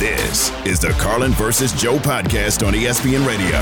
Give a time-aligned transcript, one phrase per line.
[0.00, 3.58] This is the Carlin versus Joe podcast on ESPN Radio.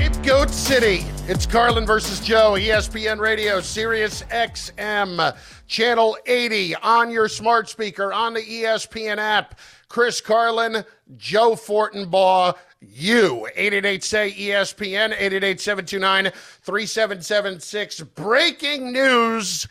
[0.00, 1.04] Ape Goat City.
[1.26, 8.34] It's Carlin versus Joe, ESPN Radio, Sirius XM, Channel 80, on your smart speaker, on
[8.34, 9.58] the ESPN app.
[9.88, 10.84] Chris Carlin,
[11.16, 13.48] Joe Fortenbaugh, you.
[13.56, 18.00] 888 say ESPN, 888 729 3776.
[18.14, 19.66] Breaking news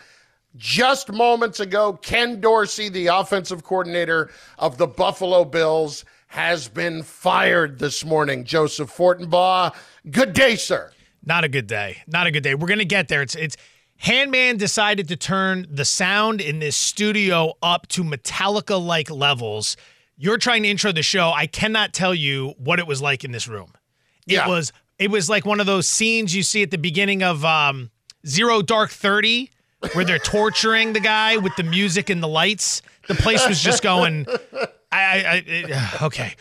[0.60, 7.80] just moments ago, Ken Dorsey, the offensive coordinator of the Buffalo Bills, has been fired
[7.80, 8.44] this morning.
[8.44, 9.74] Joseph Fortenbaugh,
[10.12, 10.92] good day, sir.
[11.26, 11.98] Not a good day.
[12.08, 12.54] Not a good day.
[12.54, 13.22] We're gonna get there.
[13.24, 13.58] It's it's
[14.04, 19.76] Handman decided to turn the sound in this studio up to Metallica like levels.
[20.18, 21.32] You're trying to intro the show.
[21.32, 23.74] I cannot tell you what it was like in this room.
[24.28, 24.48] It Yeah.
[24.48, 27.90] was it was like one of those scenes you see at the beginning of um,
[28.28, 29.50] Zero Dark Thirty,
[29.94, 32.82] where they're torturing the guy with the music and the lights.
[33.08, 34.26] The place was just going.
[34.30, 36.36] I, I, I it- okay.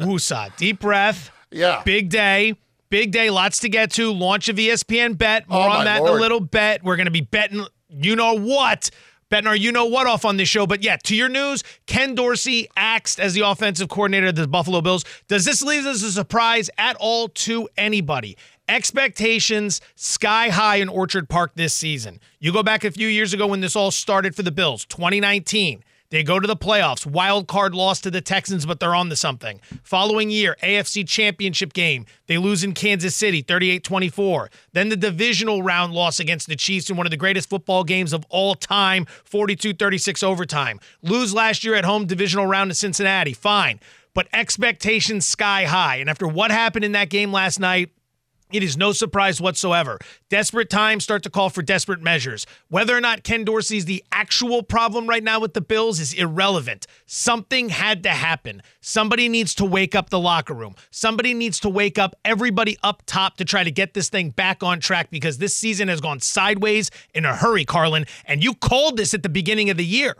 [0.00, 0.56] Woosah.
[0.56, 1.30] Deep breath.
[1.50, 1.82] Yeah.
[1.84, 2.54] Big day.
[2.90, 3.30] Big day.
[3.30, 4.12] Lots to get to.
[4.12, 5.48] Launch of ESPN Bet.
[5.48, 6.82] More Oh, on that in a little bit.
[6.82, 8.90] We're going to be betting you know what.
[9.30, 10.66] Betting our you know what off on this show.
[10.66, 14.80] But yeah, to your news, Ken Dorsey axed as the offensive coordinator of the Buffalo
[14.80, 15.04] Bills.
[15.26, 18.38] Does this leave us a surprise at all to anybody?
[18.68, 22.20] Expectations sky high in Orchard Park this season.
[22.38, 25.82] You go back a few years ago when this all started for the Bills, 2019.
[26.10, 27.06] They go to the playoffs.
[27.06, 29.60] Wild card loss to the Texans, but they're on to something.
[29.82, 32.04] Following year, AFC Championship game.
[32.26, 34.50] They lose in Kansas City, 38 24.
[34.74, 38.12] Then the divisional round loss against the Chiefs in one of the greatest football games
[38.12, 40.78] of all time, 42 36 overtime.
[41.00, 43.32] Lose last year at home, divisional round to Cincinnati.
[43.32, 43.80] Fine.
[44.12, 45.96] But expectations sky high.
[45.96, 47.90] And after what happened in that game last night,
[48.52, 49.98] it is no surprise whatsoever.
[50.28, 52.46] Desperate times start to call for desperate measures.
[52.68, 56.86] Whether or not Ken Dorsey's the actual problem right now with the Bills is irrelevant.
[57.06, 58.62] Something had to happen.
[58.80, 60.74] Somebody needs to wake up the locker room.
[60.90, 64.62] Somebody needs to wake up everybody up top to try to get this thing back
[64.62, 68.06] on track because this season has gone sideways in a hurry, Carlin.
[68.24, 70.16] And you called this at the beginning of the year.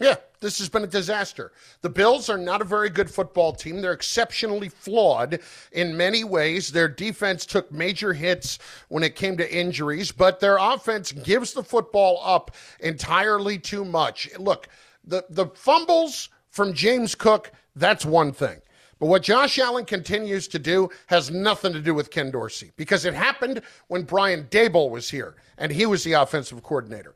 [0.00, 1.52] Yeah, this has been a disaster.
[1.82, 3.80] The Bills are not a very good football team.
[3.80, 5.40] They're exceptionally flawed
[5.72, 6.70] in many ways.
[6.70, 11.62] Their defense took major hits when it came to injuries, but their offense gives the
[11.62, 14.28] football up entirely too much.
[14.38, 14.68] Look,
[15.04, 18.60] the, the fumbles from James Cook, that's one thing.
[18.98, 23.04] But what Josh Allen continues to do has nothing to do with Ken Dorsey because
[23.04, 27.14] it happened when Brian Daboll was here and he was the offensive coordinator.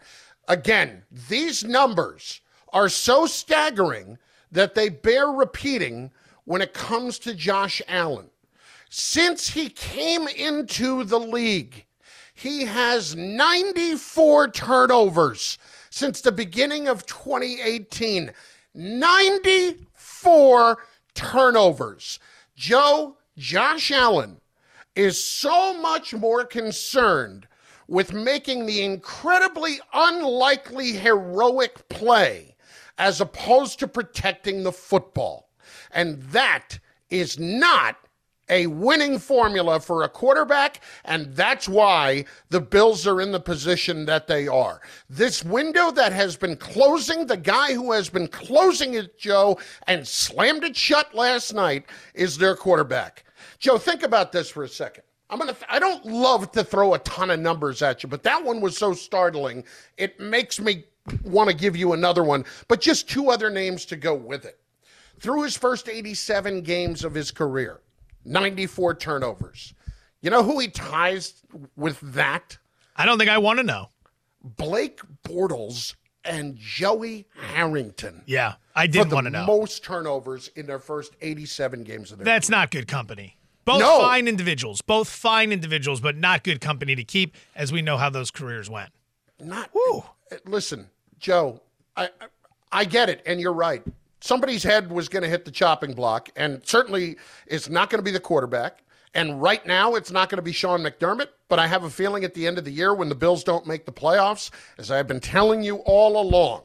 [0.48, 2.40] Again, these numbers
[2.72, 4.18] are so staggering
[4.50, 6.10] that they bear repeating
[6.44, 8.30] when it comes to Josh Allen.
[8.90, 11.86] Since he came into the league,
[12.34, 15.58] he has 94 turnovers
[15.90, 18.32] since the beginning of 2018.
[18.74, 20.78] 94
[21.14, 22.18] turnovers.
[22.56, 24.40] Joe, Josh Allen
[24.94, 27.46] is so much more concerned
[27.88, 32.51] with making the incredibly unlikely heroic play
[32.98, 35.50] as opposed to protecting the football.
[35.91, 36.78] And that
[37.10, 37.97] is not
[38.48, 44.04] a winning formula for a quarterback, and that's why the Bills are in the position
[44.04, 44.81] that they are.
[45.08, 50.06] This window that has been closing, the guy who has been closing it, Joe, and
[50.06, 53.25] slammed it shut last night is their quarterback.
[53.58, 55.04] Joe, think about this for a second.
[55.31, 55.56] I'm gonna.
[55.70, 58.76] I don't love to throw a ton of numbers at you, but that one was
[58.76, 59.64] so startling.
[59.97, 60.84] It makes me
[61.24, 64.58] want to give you another one, but just two other names to go with it.
[65.20, 67.81] Through his first 87 games of his career,
[68.25, 69.75] 94 turnovers.
[70.20, 71.43] You know who he ties
[71.76, 72.58] with that?
[72.96, 73.88] I don't think I want to know.
[74.43, 75.94] Blake Bortles
[76.25, 78.22] and Joey Harrington.
[78.26, 79.46] Yeah, I didn't want to know.
[79.46, 83.37] most turnovers in their first 87 games of their That's not good company.
[83.64, 84.00] Both No.
[84.00, 88.10] fine individuals, both fine individuals, but not good company to keep, as we know how
[88.10, 88.90] those careers went.
[89.42, 90.00] Not eh,
[90.32, 91.60] eh, listen joe
[91.96, 92.26] I, I
[92.70, 93.82] i get it and you're right
[94.20, 97.16] somebody's head was going to hit the chopping block and certainly
[97.46, 98.82] it's not going to be the quarterback
[99.14, 102.24] and right now it's not going to be sean mcdermott but i have a feeling
[102.24, 105.08] at the end of the year when the bills don't make the playoffs as i've
[105.08, 106.62] been telling you all along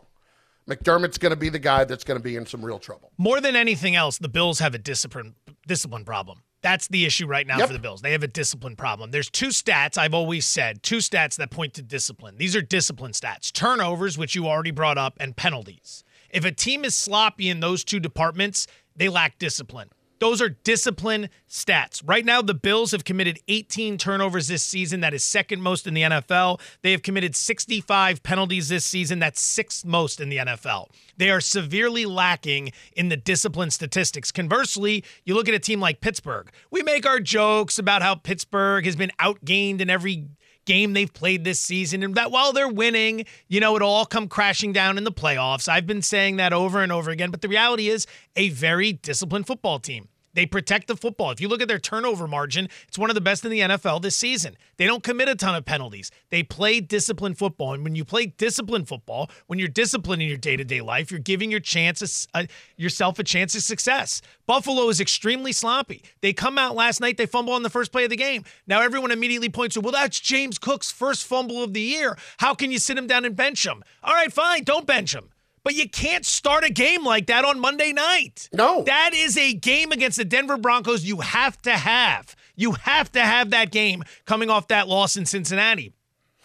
[0.70, 3.12] McDermott's going to be the guy that's going to be in some real trouble.
[3.18, 5.36] More than anything else, the Bills have a discipline
[5.66, 6.44] discipline problem.
[6.62, 7.68] That's the issue right now Yep.
[7.68, 8.02] for the Bills.
[8.02, 9.12] They have a discipline problem.
[9.12, 12.38] There's two stats I've always said, two stats that point to discipline.
[12.38, 16.04] These are discipline stats turnovers, which you already brought up, and penalties.
[16.30, 19.90] If a team is sloppy in those two departments, they lack discipline.
[20.20, 22.02] Those are discipline stats.
[22.06, 25.02] Right now, the Bills have committed 18 turnovers this season.
[25.02, 26.60] That is second most in the NFL.
[26.82, 29.20] They have committed 65 penalties this season.
[29.20, 30.88] That's sixth most in the NFL.
[31.18, 34.32] They are severely lacking in the discipline statistics.
[34.32, 36.52] Conversely, you look at a team like Pittsburgh.
[36.72, 40.28] We make our jokes about how Pittsburgh has been outgained in every
[40.68, 44.28] game they've played this season and that while they're winning, you know, it'll all come
[44.28, 45.68] crashing down in the playoffs.
[45.68, 48.06] I've been saying that over and over again, but the reality is
[48.36, 50.10] a very disciplined football team.
[50.38, 51.32] They protect the football.
[51.32, 54.04] If you look at their turnover margin, it's one of the best in the NFL
[54.04, 54.56] this season.
[54.78, 56.12] They don't commit a ton of penalties.
[56.30, 57.74] They play disciplined football.
[57.74, 61.10] And when you play disciplined football, when you're disciplined in your day to day life,
[61.10, 62.46] you're giving your chances, uh,
[62.76, 64.22] yourself a chance of success.
[64.46, 66.04] Buffalo is extremely sloppy.
[66.22, 68.44] They come out last night, they fumble on the first play of the game.
[68.68, 72.16] Now everyone immediately points to, well, that's James Cook's first fumble of the year.
[72.38, 73.84] How can you sit him down and bench him?
[74.04, 75.30] All right, fine, don't bench him.
[75.68, 78.48] But you can't start a game like that on Monday night.
[78.54, 78.84] No.
[78.84, 82.38] That is a game against the Denver Broncos you have to have.
[82.56, 85.92] You have to have that game coming off that loss in Cincinnati.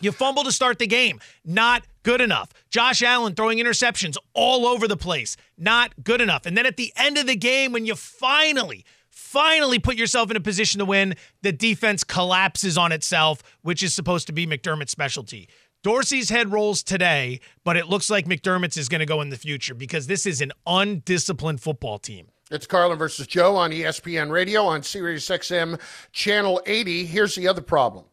[0.00, 1.20] You fumble to start the game.
[1.44, 2.48] Not good enough.
[2.68, 5.36] Josh Allen throwing interceptions all over the place.
[5.56, 6.44] Not good enough.
[6.44, 10.36] And then at the end of the game, when you finally, finally put yourself in
[10.36, 14.90] a position to win, the defense collapses on itself, which is supposed to be McDermott's
[14.90, 15.48] specialty.
[15.82, 19.36] Dorsey's head rolls today, but it looks like McDermott's is going to go in the
[19.36, 22.28] future because this is an undisciplined football team.
[22.52, 25.80] It's Carlin versus Joe on ESPN Radio on Sirius XM
[26.12, 27.06] Channel 80.
[27.06, 28.04] Here's the other problem.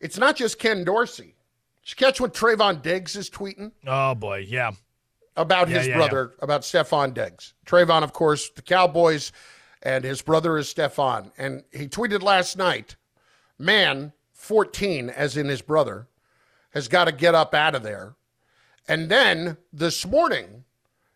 [0.00, 1.34] It's not just Ken Dorsey.
[1.84, 4.72] Did you catch what Trevon Diggs is tweeting Oh boy, yeah.
[5.36, 7.54] about Yeah, his yeah, brother, about Stefon Diggs?
[7.66, 9.32] Trevon, of course, the Cowboys,
[9.82, 11.32] and his brother is Stefon.
[11.38, 12.96] And he tweeted last night,
[13.58, 16.06] man, 14, as in his brother,
[16.70, 18.14] has got to get up out of there.
[18.86, 20.64] And then this morning,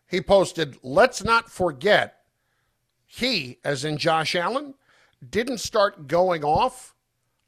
[0.07, 2.19] he posted, let's not forget,
[3.05, 4.75] he, as in Josh Allen,
[5.27, 6.93] didn't start going off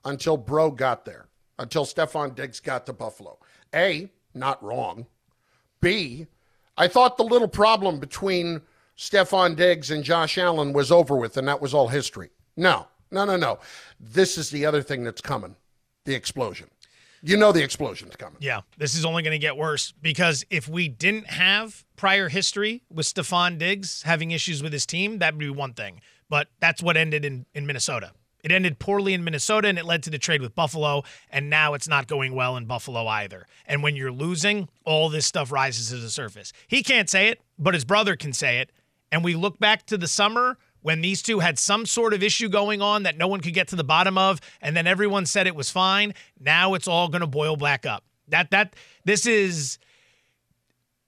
[0.04, 1.28] until Bro got there,
[1.60, 3.38] until Stefon Diggs got to Buffalo.
[3.74, 5.08] A, not wrong.
[5.82, 6.28] B,
[6.78, 8.62] I thought the little problem between
[8.98, 12.30] Stefon Diggs and Josh Allen was over with, and that was all history.
[12.56, 13.60] No, no, no, no.
[14.00, 15.56] This is the other thing that's coming
[16.06, 16.68] the explosion.
[17.22, 18.38] You know the explosion's coming.
[18.40, 22.84] Yeah, this is only going to get worse because if we didn't have prior history
[22.90, 26.02] with Stefon Diggs having issues with his team, that would be one thing.
[26.30, 28.12] But that's what ended in, in Minnesota.
[28.46, 31.04] It ended poorly in Minnesota and it led to the trade with Buffalo.
[31.32, 33.48] And now it's not going well in Buffalo either.
[33.66, 36.54] And when you're losing, all this stuff rises to the surface.
[36.68, 38.72] He can't say it, but his brother can say it.
[39.12, 42.48] And we look back to the summer when these two had some sort of issue
[42.48, 45.48] going on that no one could get to the bottom of, and then everyone said
[45.48, 46.14] it was fine.
[46.40, 48.04] Now it's all going to boil back up.
[48.28, 49.80] That that this is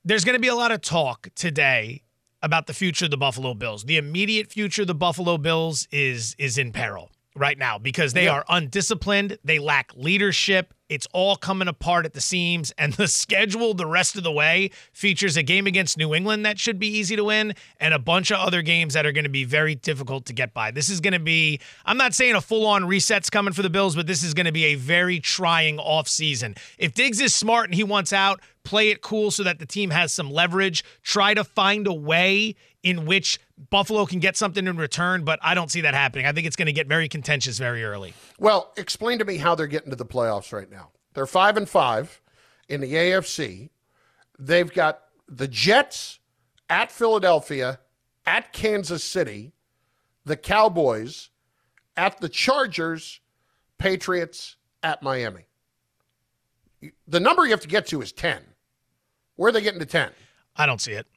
[0.03, 2.01] there's going to be a lot of talk today
[2.41, 3.83] about the future of the Buffalo Bills.
[3.83, 8.27] The immediate future of the Buffalo Bills is is in peril right now because they
[8.27, 10.73] are undisciplined, they lack leadership.
[10.89, 14.71] It's all coming apart at the seams and the schedule the rest of the way
[14.93, 18.31] features a game against New England that should be easy to win and a bunch
[18.31, 20.71] of other games that are going to be very difficult to get by.
[20.71, 23.95] This is going to be I'm not saying a full-on reset's coming for the Bills,
[23.95, 26.57] but this is going to be a very trying offseason.
[26.77, 29.89] If Diggs is smart and he wants out, play it cool so that the team
[29.89, 30.83] has some leverage.
[31.03, 35.55] Try to find a way in which Buffalo can get something in return, but I
[35.55, 36.25] don't see that happening.
[36.25, 38.13] I think it's going to get very contentious very early.
[38.39, 40.91] Well, explain to me how they're getting to the playoffs right now.
[41.13, 42.21] They're five and five
[42.69, 43.69] in the AFC.
[44.37, 46.19] They've got the Jets
[46.69, 47.79] at Philadelphia,
[48.25, 49.53] at Kansas City,
[50.23, 51.29] the Cowboys,
[51.95, 53.21] at the Chargers,
[53.79, 55.47] Patriots, at Miami.
[57.07, 58.41] The number you have to get to is 10.
[59.35, 60.11] Where are they getting to 10?
[60.55, 61.07] I don't see it.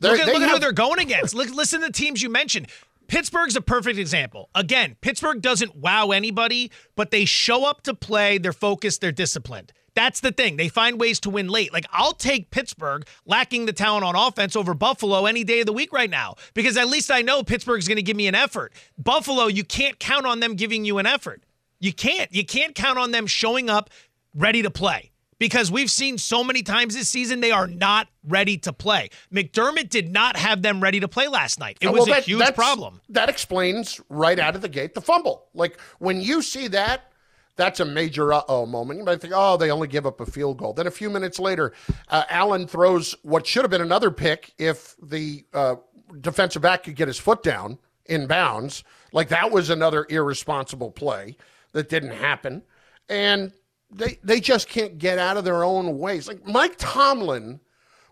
[0.00, 1.34] They're- Look at, look at who they're going against.
[1.34, 2.68] Look, listen to the teams you mentioned.
[3.08, 4.50] Pittsburgh's a perfect example.
[4.54, 9.72] Again, Pittsburgh doesn't wow anybody, but they show up to play, they're focused, they're disciplined.
[9.94, 10.58] That's the thing.
[10.58, 11.72] They find ways to win late.
[11.72, 15.72] Like, I'll take Pittsburgh lacking the talent on offense over Buffalo any day of the
[15.72, 18.72] week right now because at least I know Pittsburgh's going to give me an effort.
[18.96, 21.42] Buffalo, you can't count on them giving you an effort.
[21.80, 22.32] You can't.
[22.32, 23.90] You can't count on them showing up
[24.34, 25.07] ready to play
[25.38, 29.10] because we've seen so many times this season they are not ready to play.
[29.32, 31.78] McDermott did not have them ready to play last night.
[31.80, 33.00] It Uh, was well, a huge problem.
[33.08, 35.46] That explains right out of the gate the fumble.
[35.54, 37.12] Like when you see that,
[37.56, 39.00] That's a major uh oh moment.
[39.00, 40.72] You might think, oh, they only give up a field goal.
[40.72, 41.72] Then a few minutes later,
[42.08, 45.74] uh, Allen throws what should have been another pick if the uh,
[46.20, 48.84] defensive back could get his foot down in bounds.
[49.12, 51.36] Like that was another irresponsible play
[51.72, 52.62] that didn't happen.
[53.08, 53.52] And
[53.90, 56.28] they, they just can't get out of their own ways.
[56.28, 57.60] Like Mike Tomlin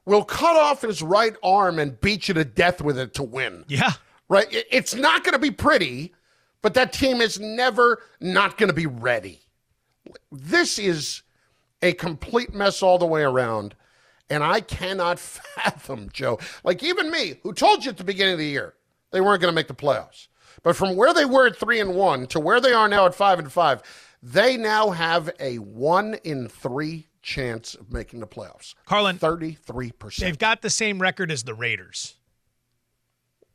[0.04, 3.64] will cut off his right arm and beat you to death with it to win.
[3.68, 3.92] Yeah.
[4.28, 4.47] Right?
[4.50, 6.12] It's not going to be pretty
[6.66, 9.38] but that team is never not going to be ready.
[10.33, 11.23] This is
[11.80, 13.76] a complete mess all the way around.
[14.28, 16.40] And I cannot fathom, Joe.
[16.64, 18.75] Like even me, who told you at the beginning of the year
[19.12, 20.26] they weren't going to make the playoffs.
[20.64, 23.14] But from where they were at three and one to where they are now at
[23.14, 23.80] five and five,
[24.33, 28.75] they now have a one in three chance of making the playoffs.
[28.85, 30.16] Carlin, 33%.
[30.16, 32.16] They've got the same record as the Raiders.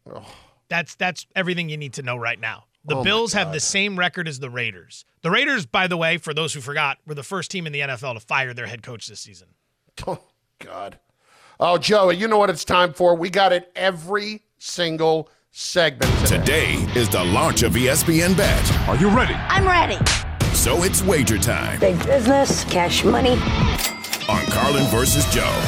[0.10, 0.26] Oh.
[0.70, 2.66] That's that's everything you need to know right now.
[2.86, 5.04] The oh Bills have the same record as the Raiders.
[5.22, 7.82] The Raiders, by the way, for those who forgot, were the first team in the
[7.82, 9.50] NFL to fire their head coach this season.
[10.08, 10.20] Oh,
[10.60, 10.98] God.
[11.60, 13.14] Oh, Joey, you know what it's time for?
[13.14, 16.76] We got it every single segment today.
[16.78, 18.72] Today is the launch of ESPN Bet.
[18.88, 19.34] Are you ready?
[19.34, 19.98] I'm ready.
[20.62, 21.80] So it's wager time.
[21.80, 23.34] Big business, cash money.
[24.30, 25.62] On Carlin versus Joe.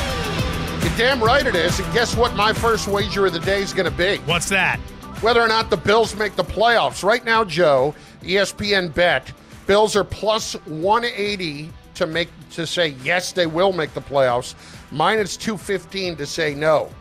[0.82, 1.80] You're damn right it is.
[1.80, 4.18] And guess what my first wager of the day is going to be?
[4.26, 4.80] What's that?
[5.24, 7.02] whether or not the Bills make the playoffs.
[7.02, 9.32] Right now, Joe, ESPN bet
[9.66, 14.54] Bills are plus 180 to make to say yes, they will make the playoffs.
[14.92, 16.92] Minus 215 to say no.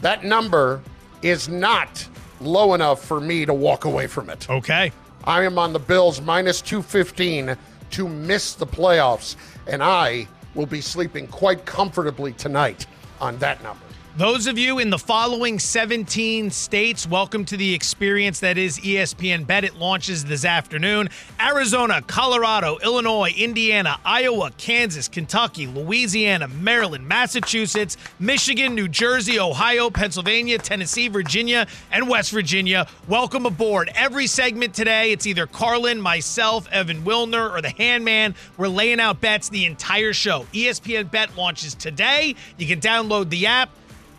[0.00, 0.82] That number
[1.20, 2.08] is not
[2.40, 4.48] low enough for me to walk away from it.
[4.48, 4.90] Okay.
[5.24, 7.56] I am on the Bills minus 215
[7.92, 12.86] to miss the playoffs, and I will be sleeping quite comfortably tonight
[13.20, 13.84] on that number.
[14.16, 19.44] Those of you in the following 17 states, welcome to the experience that is ESPN
[19.44, 19.64] Bet.
[19.64, 21.08] It launches this afternoon.
[21.40, 30.58] Arizona, Colorado, Illinois, Indiana, Iowa, Kansas, Kentucky, Louisiana, Maryland, Massachusetts, Michigan, New Jersey, Ohio, Pennsylvania,
[30.58, 32.86] Tennessee, Virginia, and West Virginia.
[33.08, 33.90] Welcome aboard.
[33.96, 38.36] Every segment today, it's either Carlin, myself, Evan Wilner, or the Handman.
[38.58, 40.46] We're laying out bets the entire show.
[40.52, 42.36] ESPN Bet launches today.
[42.58, 43.70] You can download the app.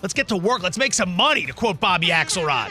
[0.06, 0.62] Let's get to work.
[0.62, 2.70] Let's make some money, to quote Bobby Axelrod.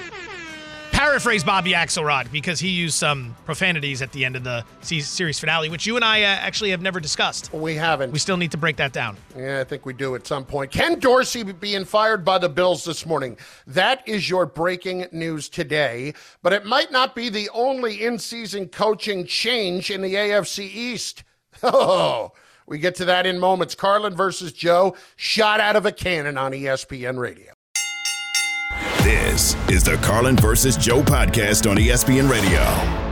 [0.92, 5.68] Paraphrase Bobby Axelrod because he used some profanities at the end of the series finale,
[5.68, 7.52] which you and I uh, actually have never discussed.
[7.52, 8.12] We haven't.
[8.12, 9.16] We still need to break that down.
[9.36, 10.70] Yeah, I think we do at some point.
[10.70, 13.36] Ken Dorsey being fired by the Bills this morning.
[13.66, 18.68] That is your breaking news today, but it might not be the only in season
[18.68, 21.24] coaching change in the AFC East.
[21.64, 22.32] Oh.
[22.66, 23.74] We get to that in moments.
[23.74, 27.52] Carlin versus Joe, shot out of a cannon on ESPN Radio.
[29.02, 33.04] This is the Carlin versus Joe podcast on ESPN Radio.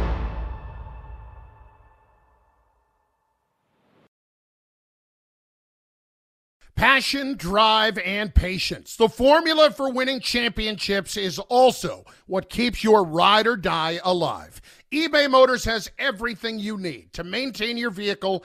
[6.75, 8.97] Passion, drive, and patience.
[8.97, 14.61] The formula for winning championships is also what keeps your ride or die alive.
[14.91, 18.45] eBay Motors has everything you need to maintain your vehicle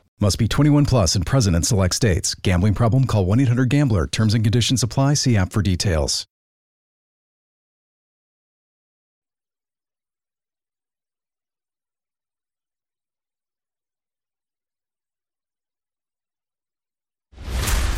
[0.21, 2.35] Must be 21 plus and present in select states.
[2.35, 3.05] Gambling problem?
[3.05, 4.05] Call 1 800 GAMBLER.
[4.05, 5.15] Terms and conditions apply.
[5.15, 6.27] See app for details.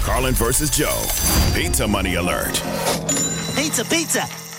[0.04, 1.04] Carlin versus Joe.
[1.54, 2.54] Pizza money alert.
[3.56, 4.53] Pizza, pizza.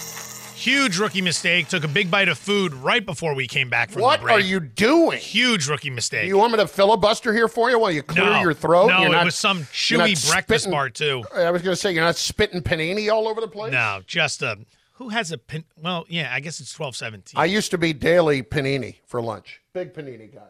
[0.55, 1.69] Huge rookie mistake.
[1.69, 4.37] Took a big bite of food right before we came back from What the break.
[4.37, 5.19] are you doing?
[5.19, 6.27] Huge rookie mistake.
[6.29, 8.87] You want me to filibuster here for you while you clear no, your throat?
[8.89, 9.99] No, You're it not- was some chewy
[10.31, 11.25] breakfast spitting- bar too.
[11.35, 13.73] I was going to say you're not spitting panini all over the place.
[13.73, 14.59] No, just a
[14.95, 15.65] who has a pin?
[15.83, 17.39] Well, yeah, I guess it's twelve seventeen.
[17.39, 19.61] I used to be daily panini for lunch.
[19.73, 20.41] Big panini guy.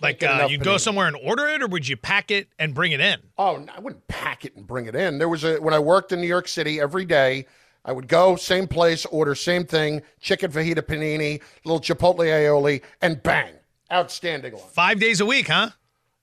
[0.00, 2.92] like uh, you'd go somewhere and order it, or would you pack it and bring
[2.92, 3.20] it in?
[3.36, 5.18] Oh, I wouldn't pack it and bring it in.
[5.18, 7.44] There was a when I worked in New York City every day.
[7.84, 13.22] I would go same place, order same thing, chicken fajita panini, little chipotle aioli, and
[13.22, 13.54] bang,
[13.92, 14.62] outstanding one.
[14.72, 15.70] Five days a week, huh?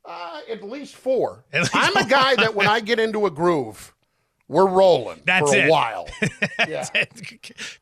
[0.05, 1.43] Uh, at least four.
[1.51, 3.93] At least I'm a guy that when I get into a groove,
[4.49, 5.69] we're rolling That's for a it.
[5.69, 6.09] while.
[6.67, 6.85] yeah.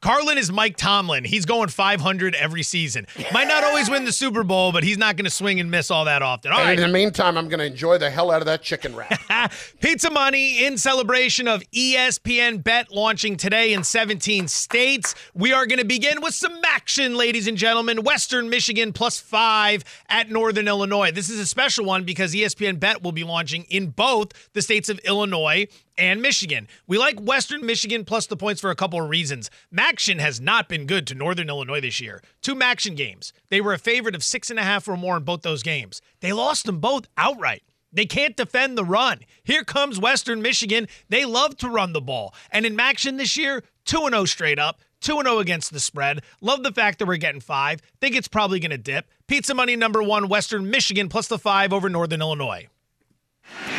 [0.02, 1.24] Carlin is Mike Tomlin.
[1.24, 3.08] He's going 500 every season.
[3.32, 5.90] Might not always win the Super Bowl, but he's not going to swing and miss
[5.90, 6.52] all that often.
[6.52, 6.78] All And right.
[6.78, 9.18] in the meantime, I'm going to enjoy the hell out of that chicken wrap.
[9.82, 15.16] Pizza Money in celebration of ESPN Bet launching today in 17 states.
[15.34, 18.04] We are going to begin with some action, ladies and gentlemen.
[18.04, 21.12] Western Michigan plus five at Northern Illinois.
[21.12, 24.90] This is a special one because ESPN Bet will be launching in both the states
[24.90, 26.68] of Illinois and Michigan.
[26.88, 29.50] We like Western Michigan plus the points for a couple of reasons.
[29.74, 32.22] MACtion has not been good to Northern Illinois this year.
[32.42, 33.34] Two MACtion games.
[33.50, 36.01] They were a favorite of six and a half or more in both those games.
[36.22, 37.63] They lost them both outright.
[37.92, 39.20] They can't defend the run.
[39.44, 40.88] Here comes Western Michigan.
[41.10, 42.34] They love to run the ball.
[42.51, 46.22] And in MACtion this year, 2 0 straight up, 2 0 against the spread.
[46.42, 47.82] Love the fact that we're getting five.
[48.01, 49.10] Think it's probably going to dip.
[49.27, 52.68] Pizza money number one, Western Michigan plus the five over Northern Illinois.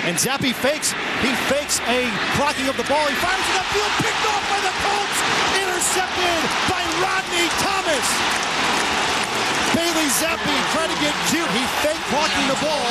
[0.09, 0.93] And Zappe fakes.
[1.21, 2.09] He fakes a
[2.41, 3.05] blocking of the ball.
[3.09, 5.19] He fires it upfield, picked off by the Colts.
[5.61, 8.07] Intercepted by Rodney Thomas.
[9.77, 11.47] Bailey Zappe trying to get cute.
[11.53, 12.89] He faked blocking the ball,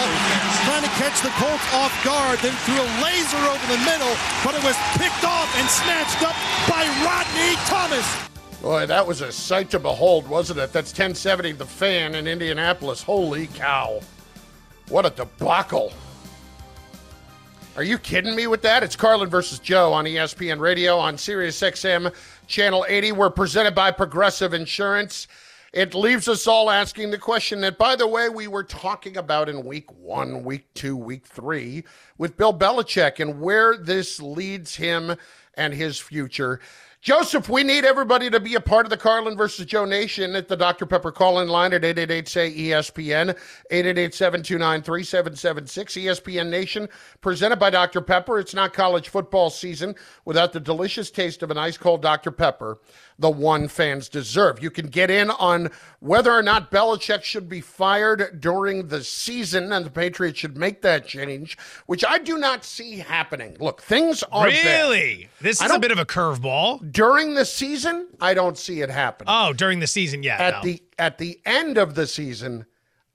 [0.63, 4.13] trying to catch the Colts off guard, then threw a laser over the middle,
[4.45, 6.35] but it was picked off and snatched up
[6.69, 8.05] by Rodney Thomas.
[8.61, 10.71] Boy, that was a sight to behold, wasn't it?
[10.71, 13.01] That's 1070 The Fan in Indianapolis.
[13.01, 13.99] Holy cow.
[14.89, 15.91] What a debacle.
[17.77, 18.81] Are you kidding me with that?
[18.81, 22.11] It's Carlin versus Joe on ESPN Radio on Sirius XM
[22.47, 23.11] Channel 80.
[23.11, 25.27] We're presented by Progressive Insurance.
[25.73, 29.47] It leaves us all asking the question that, by the way, we were talking about
[29.47, 31.83] in week one, week two, week three
[32.17, 35.15] with Bill Belichick and where this leads him
[35.53, 36.59] and his future.
[36.99, 40.47] Joseph, we need everybody to be a part of the Carlin versus Joe Nation at
[40.47, 40.85] the Dr.
[40.87, 43.29] Pepper call in line at 888 say ESPN,
[43.69, 45.93] 888 729 3776.
[45.93, 46.89] ESPN Nation,
[47.21, 48.01] presented by Dr.
[48.01, 48.39] Pepper.
[48.39, 52.31] It's not college football season without the delicious taste of an ice cold Dr.
[52.31, 52.79] Pepper,
[53.19, 54.61] the one fans deserve.
[54.61, 59.71] You can get in on whether or not Belichick should be fired during the season,
[59.71, 63.55] and the Patriots should make that change, which I do not see happening.
[63.59, 64.65] Look, things are bad.
[64.65, 65.29] Really?
[65.39, 66.86] This is a bit of a curveball.
[66.89, 69.27] During the season, I don't see it happening.
[69.29, 70.37] Oh, during the season, yeah.
[70.37, 70.61] at no.
[70.61, 72.65] the at the end of the season,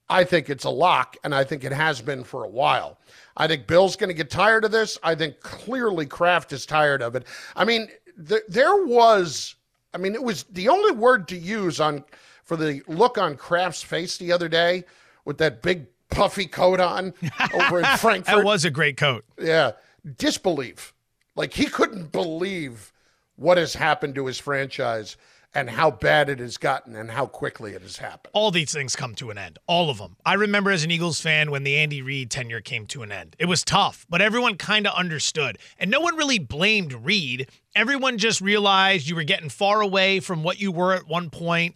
[0.09, 2.99] I think it's a lock, and I think it has been for a while.
[3.35, 4.97] I think Bill's going to get tired of this.
[5.01, 7.25] I think clearly Kraft is tired of it.
[7.55, 7.87] I mean,
[8.27, 9.55] th- there was,
[9.93, 12.03] I mean, it was the only word to use on
[12.43, 14.83] for the look on Kraft's face the other day
[15.25, 17.13] with that big puffy coat on
[17.53, 18.35] over in Frankfurt.
[18.35, 19.25] that was a great coat.
[19.41, 19.71] Yeah,
[20.17, 20.93] disbelief.
[21.35, 22.92] Like he couldn't believe
[23.35, 25.17] what has happened to his franchise
[25.55, 28.31] and how bad it has gotten and how quickly it has happened.
[28.33, 29.59] all these things come to an end.
[29.67, 30.17] All of them.
[30.25, 33.35] I remember as an Eagles fan when the Andy Reid tenure came to an end.
[33.37, 35.59] It was tough, but everyone kind of understood.
[35.77, 37.49] And no one really blamed Reid.
[37.75, 41.75] Everyone just realized you were getting far away from what you were at one point.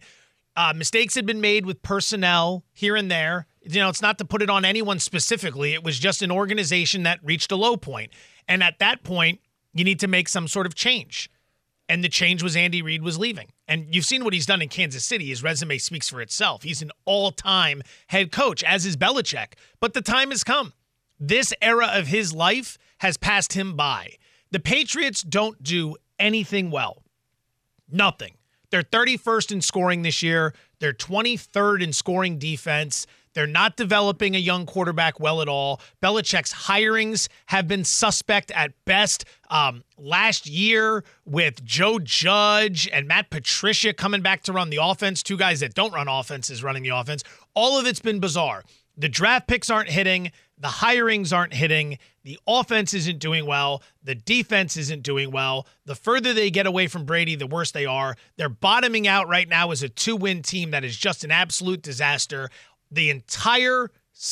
[0.55, 3.45] Uh, mistakes had been made with personnel here and there.
[3.61, 5.73] You know, it's not to put it on anyone specifically.
[5.73, 8.11] It was just an organization that reached a low point.
[8.47, 9.39] And at that point,
[9.73, 11.29] you need to make some sort of change.
[11.89, 13.47] And the change was Andy Reid was leaving.
[13.67, 15.27] And you've seen what he's done in Kansas City.
[15.27, 16.63] His resume speaks for itself.
[16.63, 19.53] He's an all time head coach, as is Belichick.
[19.79, 20.73] But the time has come.
[21.19, 24.15] This era of his life has passed him by.
[24.51, 27.03] The Patriots don't do anything well.
[27.89, 28.33] Nothing.
[28.69, 30.53] They're 31st in scoring this year.
[30.79, 33.07] They're 23rd in scoring defense.
[33.37, 35.79] They're not developing a young quarterback well at all.
[36.01, 39.25] Belichick's hirings have been suspect at best.
[39.51, 45.21] Um, last year, with Joe Judge and Matt Patricia coming back to run the offense,
[45.21, 47.23] two guys that don't run offenses running the offense,
[47.53, 48.63] all of it's been bizarre.
[48.97, 50.31] The draft picks aren't hitting.
[50.57, 51.99] The hirings aren't hitting.
[52.23, 53.83] The offense isn't doing well.
[54.03, 55.67] The defense isn't doing well.
[55.85, 58.17] The further they get away from Brady, the worse they are.
[58.37, 61.83] They're bottoming out right now as a two win team that is just an absolute
[61.83, 62.49] disaster.
[62.91, 63.91] The entire,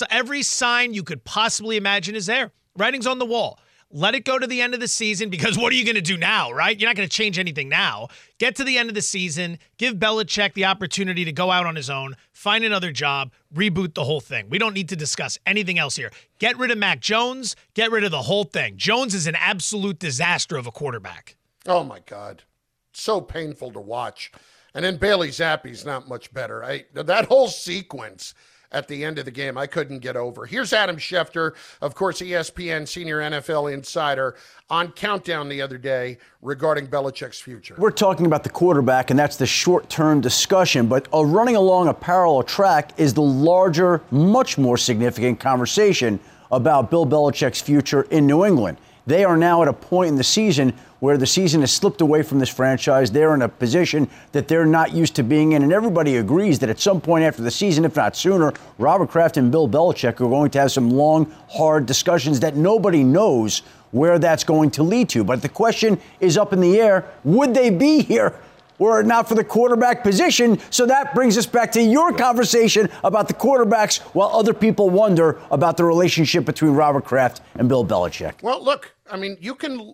[0.09, 2.51] every sign you could possibly imagine is there.
[2.77, 3.59] Writing's on the wall.
[3.91, 6.01] Let it go to the end of the season because what are you going to
[6.01, 6.77] do now, right?
[6.77, 8.09] You're not going to change anything now.
[8.39, 11.75] Get to the end of the season, give Belichick the opportunity to go out on
[11.75, 14.49] his own, find another job, reboot the whole thing.
[14.49, 16.11] We don't need to discuss anything else here.
[16.39, 18.75] Get rid of Mac Jones, get rid of the whole thing.
[18.75, 21.37] Jones is an absolute disaster of a quarterback.
[21.65, 22.43] Oh my God.
[22.91, 24.31] So painful to watch.
[24.75, 26.63] And then Bailey Zappe's not much better.
[26.63, 28.33] I, that whole sequence
[28.73, 30.45] at the end of the game, I couldn't get over.
[30.45, 34.35] Here's Adam Schefter, of course, ESPN senior NFL insider,
[34.69, 37.75] on Countdown the other day regarding Belichick's future.
[37.77, 41.87] We're talking about the quarterback, and that's the short term discussion, but uh, running along
[41.87, 46.19] a parallel track is the larger, much more significant conversation
[46.51, 48.77] about Bill Belichick's future in New England.
[49.07, 50.73] They are now at a point in the season
[51.05, 53.11] where the season has slipped away from this franchise.
[53.11, 56.69] They're in a position that they're not used to being in, and everybody agrees that
[56.71, 60.27] at some point after the season, if not sooner, Robert Kraft and Bill Belichick are
[60.29, 63.59] going to have some long, hard discussions that nobody knows
[63.91, 65.23] where that's going to lead to.
[65.23, 68.33] But the question is up in the air would they be here?
[68.77, 70.59] were it not for the quarterback position.
[70.69, 75.39] So that brings us back to your conversation about the quarterbacks while other people wonder
[75.49, 78.41] about the relationship between Robert Kraft and Bill Belichick.
[78.41, 79.93] Well, look, I mean, you can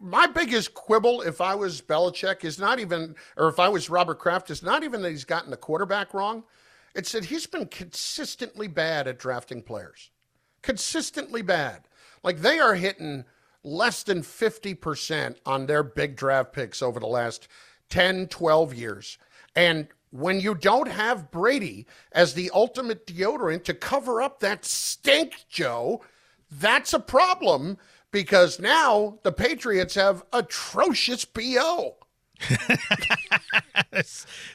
[0.00, 4.18] my biggest quibble if I was Belichick is not even, or if I was Robert
[4.18, 6.44] Kraft, is not even that he's gotten the quarterback wrong.
[6.94, 10.10] It's that he's been consistently bad at drafting players.
[10.62, 11.88] Consistently bad.
[12.22, 13.24] Like they are hitting
[13.62, 17.48] less than 50% on their big draft picks over the last
[17.90, 19.18] 10, 12 years.
[19.54, 25.44] And when you don't have Brady as the ultimate deodorant to cover up that stink,
[25.48, 26.02] Joe,
[26.50, 27.78] that's a problem
[28.10, 31.96] because now the Patriots have atrocious BO.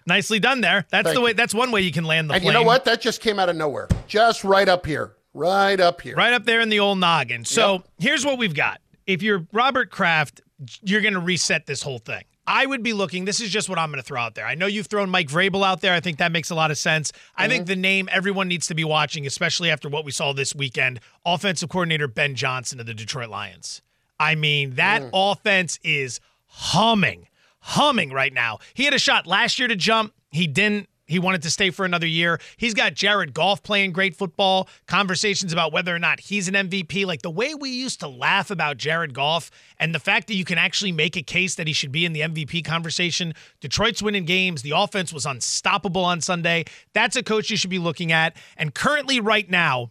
[0.08, 0.86] Nicely done there.
[0.90, 1.32] That's Thank the way.
[1.32, 1.36] You.
[1.36, 2.36] That's one way you can land the.
[2.36, 2.54] And plane.
[2.54, 2.86] you know what?
[2.86, 3.88] That just came out of nowhere.
[4.08, 5.14] Just right up here.
[5.34, 6.16] Right up here.
[6.16, 7.44] Right up there in the old noggin.
[7.46, 7.88] So yep.
[8.00, 8.80] here's what we've got.
[9.06, 10.42] If you're Robert Kraft,
[10.82, 12.24] you're going to reset this whole thing.
[12.46, 13.26] I would be looking.
[13.26, 14.46] This is just what I'm going to throw out there.
[14.46, 15.94] I know you've thrown Mike Vrabel out there.
[15.94, 17.12] I think that makes a lot of sense.
[17.36, 17.52] I mm-hmm.
[17.52, 21.00] think the name everyone needs to be watching, especially after what we saw this weekend.
[21.26, 23.82] Offensive coordinator Ben Johnson of the Detroit Lions.
[24.20, 25.10] I mean, that mm.
[25.14, 27.28] offense is humming,
[27.60, 28.60] humming right now.
[28.74, 30.14] He had a shot last year to jump.
[30.30, 30.90] He didn't.
[31.06, 32.40] He wanted to stay for another year.
[32.56, 34.70] He's got Jared Goff playing great football.
[34.88, 37.06] Conversations about whether or not he's an MVP.
[37.06, 40.46] Like the way we used to laugh about Jared Goff and the fact that you
[40.46, 43.34] can actually make a case that he should be in the MVP conversation.
[43.60, 44.62] Detroit's winning games.
[44.62, 46.64] The offense was unstoppable on Sunday.
[46.94, 48.38] That's a coach you should be looking at.
[48.56, 49.90] And currently, right now,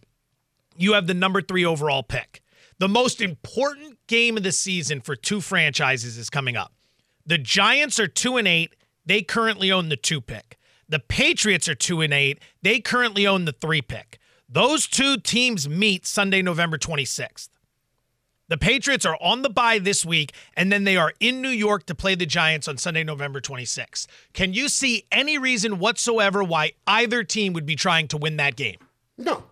[0.75, 2.41] you have the number three overall pick.
[2.79, 6.73] The most important game of the season for two franchises is coming up.
[7.25, 8.75] The Giants are two and eight.
[9.05, 10.57] They currently own the two pick.
[10.93, 12.37] The Patriots are 2 and 8.
[12.61, 14.19] They currently own the 3 pick.
[14.47, 17.49] Those two teams meet Sunday, November 26th.
[18.47, 21.87] The Patriots are on the bye this week, and then they are in New York
[21.87, 24.05] to play the Giants on Sunday, November 26th.
[24.33, 28.55] Can you see any reason whatsoever why either team would be trying to win that
[28.55, 28.77] game?
[29.17, 29.45] No.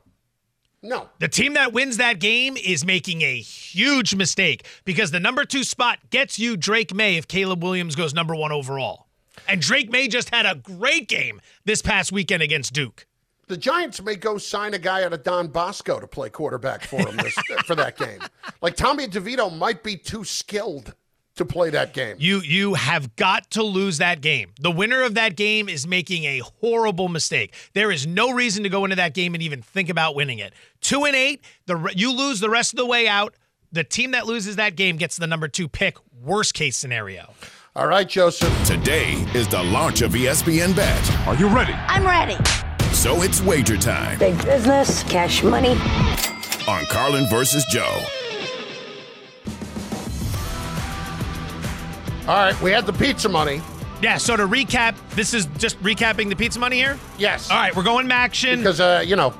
[0.83, 1.09] No.
[1.17, 5.63] The team that wins that game is making a huge mistake because the number two
[5.63, 9.07] spot gets you Drake Maye if Caleb Williams goes number one overall.
[9.51, 13.05] And Drake Maye just had a great game this past weekend against Duke.
[13.47, 16.99] The Giants may go sign a guy out of Don Bosco to play quarterback for
[16.99, 17.33] him this,
[17.65, 18.21] for that game.
[18.61, 20.93] Like Tommy DeVito might be too skilled
[21.35, 22.15] to play that game.
[22.17, 24.53] You you have got to lose that game.
[24.61, 27.53] The winner of that game is making a horrible mistake.
[27.73, 30.53] There is no reason to go into that game and even think about winning it.
[30.79, 33.35] 2 and 8, the you lose the rest of the way out.
[33.73, 37.33] The team that loses that game gets the number 2 pick, worst case scenario.
[37.73, 38.53] All right, Joseph.
[38.67, 41.25] Today is the launch of ESPN Bet.
[41.25, 41.71] Are you ready?
[41.71, 42.35] I'm ready.
[42.91, 44.19] So it's wager time.
[44.19, 45.77] Big business, cash money.
[46.67, 48.03] On Carlin versus Joe.
[52.27, 53.61] All right, we had the pizza money.
[54.01, 56.99] Yeah, so to recap, this is just recapping the pizza money here?
[57.17, 57.49] Yes.
[57.49, 58.59] All right, we're going action.
[58.59, 59.33] Because, uh, you know,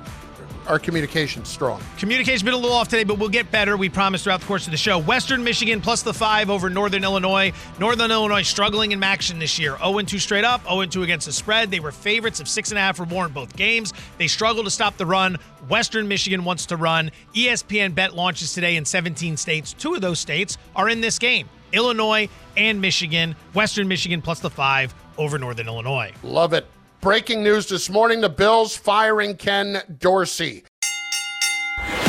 [0.68, 1.82] our communication's strong.
[1.98, 3.78] Communication's been a little off today, but we'll get better.
[3.78, 4.98] We promise throughout the course of the show.
[5.00, 7.52] Western Michigan plus the five over Northern Illinois.
[7.80, 9.78] Northern Illinois struggling in MACtion this year.
[9.78, 11.72] 0 2 straight up, 0 2 against the spread.
[11.72, 13.94] They were favorites of six and a half or more in both games.
[14.18, 15.38] They struggle to stop the run.
[15.68, 17.12] Western Michigan wants to run.
[17.36, 19.74] ESPN Bet launches today in 17 states.
[19.74, 21.50] Two of those states are in this game.
[21.74, 23.36] Illinois and Michigan.
[23.54, 26.12] Western Michigan plus the five over Northern Illinois.
[26.24, 26.66] Love it.
[27.02, 30.64] Breaking news this morning the Bills firing Ken Dorsey.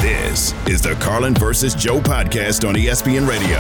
[0.03, 3.59] This is the Carlin versus Joe podcast on ESPN Radio.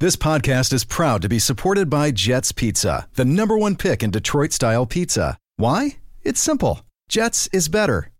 [0.00, 4.10] This podcast is proud to be supported by Jets Pizza, the number one pick in
[4.10, 5.38] Detroit style pizza.
[5.56, 5.98] Why?
[6.24, 6.82] It's simple.
[7.08, 8.10] Jets is better.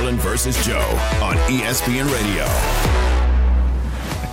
[0.00, 0.78] Carlin versus Joe
[1.22, 2.46] on ESPN Radio.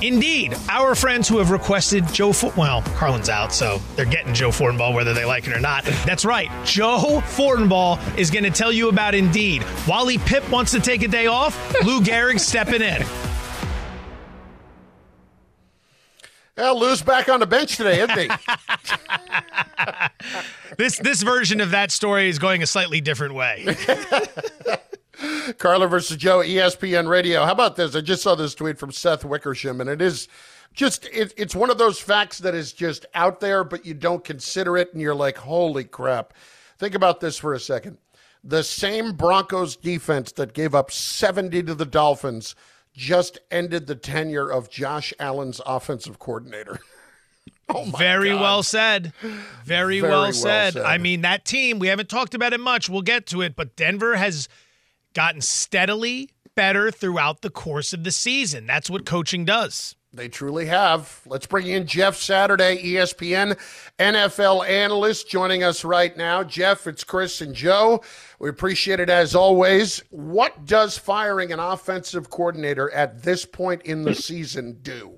[0.01, 4.47] Indeed, our friends who have requested Joe, For- well, Carlin's out, so they're getting Joe
[4.47, 5.84] Fortenball whether they like it or not.
[6.06, 9.65] That's right, Joe Fortenball is going to tell you about Indeed.
[9.89, 11.53] Wally Pipp wants to take a day off.
[11.84, 13.03] Lou Gehrig's stepping in.
[16.56, 18.30] Well, Lou's back on the bench today, isn't he?
[20.77, 23.65] This this version of that story is going a slightly different way.
[25.58, 27.45] Carlin versus Joe, ESPN Radio.
[27.45, 27.95] How about this?
[27.95, 30.27] I just saw this tweet from Seth Wickersham, and it is
[30.73, 34.23] just it, it's one of those facts that is just out there, but you don't
[34.23, 36.34] consider it, and you're like, holy crap.
[36.77, 37.97] Think about this for a second.
[38.43, 42.56] The same Broncos defense that gave up 70 to the Dolphins
[42.93, 46.80] just ended the tenure of Josh Allen's offensive coordinator.
[47.69, 48.41] oh my Very God.
[48.41, 49.13] well said.
[49.65, 50.73] Very, Very well, well said.
[50.73, 50.84] said.
[50.84, 52.89] I mean, that team, we haven't talked about it much.
[52.89, 54.47] We'll get to it, but Denver has
[55.17, 58.67] gotten steadily better throughout the course of the season.
[58.67, 59.95] That's what coaching does.
[60.13, 61.21] They truly have.
[61.25, 63.58] Let's bring in Jeff Saturday, ESPN
[63.97, 66.43] NFL analyst, joining us right now.
[66.43, 68.03] Jeff, it's Chris and Joe.
[68.38, 70.03] We appreciate it as always.
[70.12, 75.15] What does firing an offensive coordinator at this point in the season do?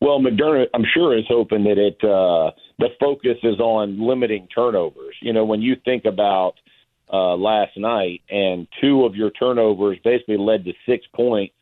[0.00, 5.16] Well, McDermott, I'm sure, is hoping that it uh, the focus is on limiting turnovers.
[5.22, 6.54] You know, when you think about
[7.12, 11.54] uh, last night and two of your turnovers basically led to six points,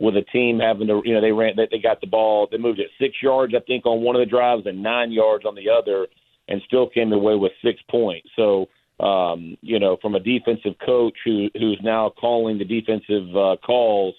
[0.00, 2.56] with a team having to, you know, they ran, they, they got the ball, they
[2.56, 5.54] moved it six yards, I think, on one of the drives and nine yards on
[5.54, 6.06] the other,
[6.48, 8.26] and still came away with six points.
[8.34, 8.66] So,
[8.98, 14.14] um, you know, from a defensive coach who who's now calling the defensive uh, calls,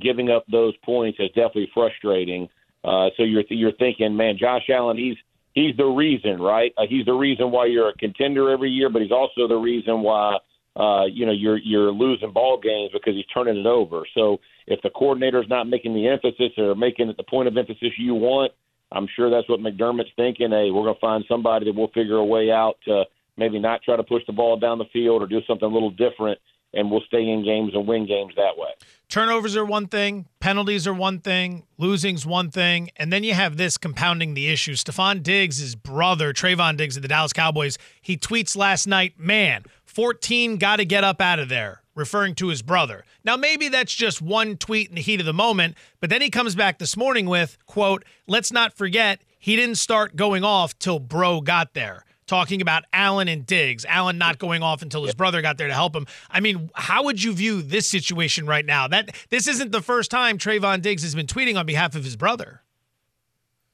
[0.00, 2.48] giving up those points is definitely frustrating.
[2.82, 5.16] Uh, so you're you're thinking, man, Josh Allen, he's
[5.58, 6.72] he's the reason, right?
[6.76, 10.02] Uh, he's the reason why you're a contender every year, but he's also the reason
[10.02, 10.38] why
[10.76, 14.02] uh, you know you're you're losing ball games because he's turning it over.
[14.14, 17.92] So if the coordinator's not making the emphasis or making it the point of emphasis
[17.98, 18.52] you want,
[18.92, 20.50] I'm sure that's what McDermott's thinking.
[20.50, 23.04] Hey, we're going to find somebody that will figure a way out to
[23.36, 25.90] maybe not try to push the ball down the field or do something a little
[25.90, 26.38] different,
[26.74, 28.70] and we'll stay in games and win games that way.
[29.08, 33.56] Turnovers are one thing, penalties are one thing, losing's one thing, and then you have
[33.56, 34.74] this compounding the issue.
[34.74, 39.64] Stefon Diggs' his brother, Trevon Diggs of the Dallas Cowboys, he tweets last night, man,
[39.86, 43.02] 14 got to get up out of there, referring to his brother.
[43.24, 46.28] Now, maybe that's just one tweet in the heat of the moment, but then he
[46.28, 50.98] comes back this morning with, quote, let's not forget, he didn't start going off till
[50.98, 52.04] bro got there.
[52.28, 55.74] Talking about Allen and Diggs, Allen not going off until his brother got there to
[55.74, 56.06] help him.
[56.30, 58.86] I mean, how would you view this situation right now?
[58.86, 62.14] That this isn't the first time Trevon Diggs has been tweeting on behalf of his
[62.16, 62.62] brother.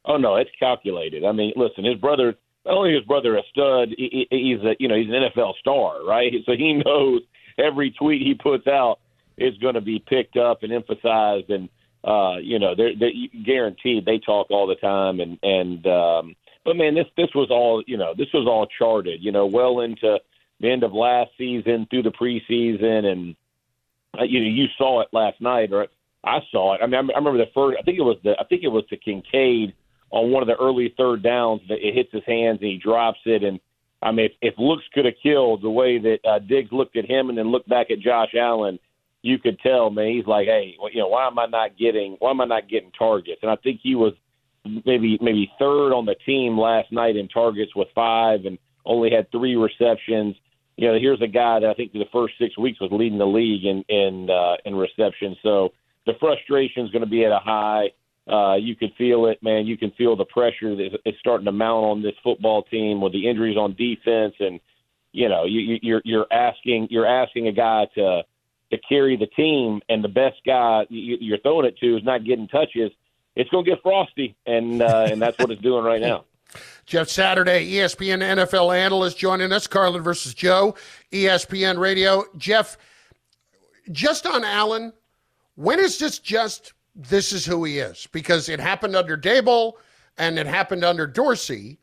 [0.06, 1.24] Oh no, it's calculated.
[1.24, 2.36] I mean, listen, his brother.
[2.66, 5.54] Not only his brother a stud, he, he- he's a you know he's an NFL
[5.56, 6.32] star, right?
[6.46, 7.20] So he knows
[7.58, 9.00] every tweet he puts out
[9.36, 11.68] is going to be picked up and emphasized, and
[12.04, 13.10] uh, you know they're, they're
[13.44, 15.20] guaranteed they talk all the time.
[15.20, 19.22] And and um, but man, this this was all you know this was all charted,
[19.22, 20.18] you know, well into
[20.60, 23.36] the end of last season through the preseason, and
[24.18, 25.88] uh, you know you saw it last night, or
[26.24, 26.80] I saw it.
[26.82, 27.78] I mean, I remember the first.
[27.78, 28.34] I think it was the.
[28.40, 29.74] I think it was the Kincaid
[30.10, 33.18] on one of the early third downs that it hits his hands and he drops
[33.26, 33.42] it.
[33.42, 33.58] And
[34.00, 37.04] I mean, if, if looks could have killed the way that uh, Diggs looked at
[37.04, 38.78] him and then looked back at Josh Allen,
[39.22, 42.16] you could tell, man, he's like, hey, well, you know, why am I not getting?
[42.20, 43.40] Why am I not getting targets?
[43.42, 44.12] And I think he was
[44.84, 49.30] maybe maybe third on the team last night in targets with five and only had
[49.30, 50.36] three receptions.
[50.76, 53.26] You know, here's a guy that I think the first six weeks was leading the
[53.26, 55.36] league in in uh, in reception.
[55.42, 55.72] So
[56.06, 57.90] the frustration is going to be at a high.
[58.26, 59.66] Uh, you can feel it, man.
[59.66, 63.12] You can feel the pressure that is starting to mount on this football team with
[63.12, 64.60] the injuries on defense, and
[65.12, 68.22] you know, you- you're you're asking you're asking a guy to
[68.72, 72.48] to carry the team, and the best guy you're throwing it to is not getting
[72.48, 72.90] touches.
[73.36, 76.24] It's going to get frosty, and uh, and that's what it's doing right now.
[76.86, 79.66] Jeff Saturday, ESPN NFL analyst, joining us.
[79.66, 80.74] Carlin versus Joe,
[81.12, 82.24] ESPN Radio.
[82.36, 82.76] Jeff,
[83.90, 84.92] just on Allen,
[85.56, 89.74] when is this just this is who he is because it happened under Daboll
[90.18, 91.78] and it happened under Dorsey.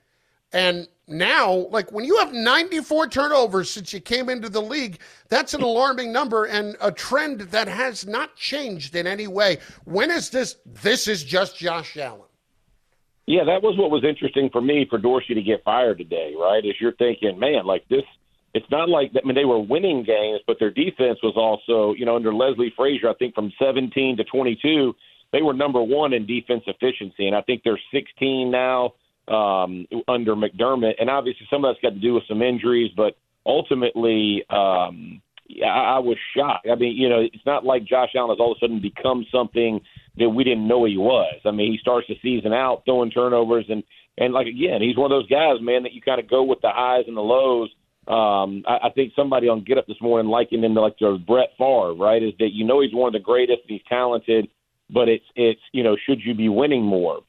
[0.53, 5.53] And now, like when you have 94 turnovers since you came into the league, that's
[5.53, 9.57] an alarming number and a trend that has not changed in any way.
[9.85, 10.57] When is this?
[10.65, 12.21] This is just Josh Allen.
[13.27, 16.65] Yeah, that was what was interesting for me for Dorsey to get fired today, right?
[16.65, 18.03] Is you're thinking, man, like this,
[18.53, 22.05] it's not like, I mean, they were winning games, but their defense was also, you
[22.05, 24.93] know, under Leslie Frazier, I think from 17 to 22,
[25.31, 27.27] they were number one in defense efficiency.
[27.27, 28.93] And I think they're 16 now
[29.27, 30.93] um, under McDermott.
[30.99, 35.21] And obviously some of that's got to do with some injuries, but ultimately, um,
[35.63, 36.67] I, I was shocked.
[36.71, 39.25] I mean, you know, it's not like Josh Allen has all of a sudden become
[39.31, 39.81] something
[40.17, 41.39] that we didn't know he was.
[41.45, 43.83] I mean, he starts the season out throwing turnovers and
[44.17, 46.59] and like again, he's one of those guys, man, that you kind of go with
[46.61, 47.69] the highs and the lows.
[48.07, 51.17] Um, I, I think somebody on Get Up this morning likened him to like the
[51.25, 52.21] Brett Favre, right?
[52.21, 54.49] Is that you know he's one of the greatest, he's talented,
[54.89, 57.21] but it's it's you know should you be winning more?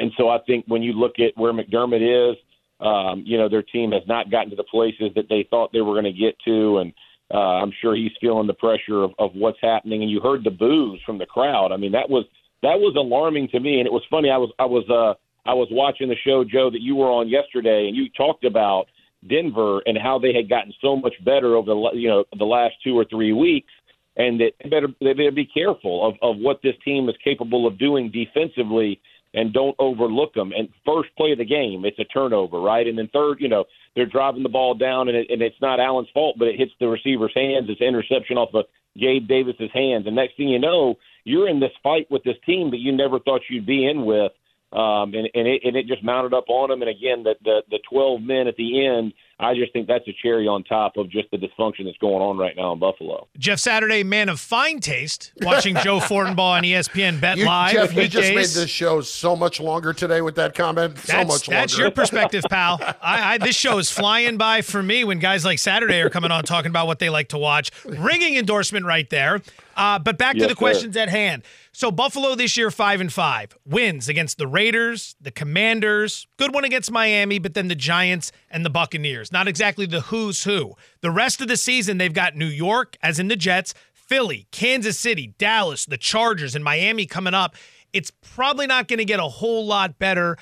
[0.00, 2.36] And so I think when you look at where McDermott is,
[2.80, 5.82] um, you know their team has not gotten to the places that they thought they
[5.82, 6.92] were going to get to, and
[7.32, 10.02] uh, I'm sure he's feeling the pressure of, of what's happening.
[10.02, 11.72] And you heard the boos from the crowd.
[11.72, 12.24] I mean, that was
[12.62, 13.78] that was alarming to me.
[13.78, 14.30] And it was funny.
[14.30, 15.14] I was I was uh,
[15.48, 18.86] I was watching the show, Joe, that you were on yesterday, and you talked about
[19.28, 22.74] Denver and how they had gotten so much better over the you know the last
[22.82, 23.72] two or three weeks,
[24.16, 27.66] and that they better they better be careful of of what this team is capable
[27.66, 29.00] of doing defensively
[29.34, 30.52] and don't overlook them.
[30.56, 32.86] And first play of the game, it's a turnover, right?
[32.86, 33.64] And then third, you know,
[33.94, 36.72] they're driving the ball down, and, it, and it's not Allen's fault, but it hits
[36.80, 37.66] the receiver's hands.
[37.68, 38.66] It's interception off of
[38.98, 42.70] Gabe Davis's hands, and next thing you know, you're in this fight with this team
[42.70, 44.32] that you never thought you'd be in with.
[44.72, 46.80] Um, and and it, and it just mounted up on them.
[46.80, 49.12] And again, the, the the 12 men at the end,
[49.42, 52.36] I just think that's a cherry on top of just the dysfunction that's going on
[52.38, 53.26] right now in Buffalo.
[53.38, 57.72] Jeff Saturday, man of fine taste, watching Joe Fortenbaugh on ESPN Bet You, Live.
[57.72, 60.98] Jeff, you just made this show so much longer today with that comment.
[60.98, 61.60] so That's, much longer.
[61.60, 62.78] that's your perspective, pal.
[63.02, 66.30] I, I, this show is flying by for me when guys like Saturday are coming
[66.30, 67.70] on talking about what they like to watch.
[67.84, 69.40] Ringing endorsement right there.
[69.76, 70.58] Uh, but back to Yes, the sir.
[70.58, 71.42] questions at hand.
[71.80, 76.66] So Buffalo this year five and five wins against the Raiders, the Commanders, good one
[76.66, 79.32] against Miami, but then the Giants and the Buccaneers.
[79.32, 80.74] Not exactly the who's who.
[81.00, 84.98] The rest of the season they've got New York, as in the Jets, Philly, Kansas
[84.98, 87.56] City, Dallas, the Chargers, and Miami coming up.
[87.94, 90.36] It's probably not going to get a whole lot better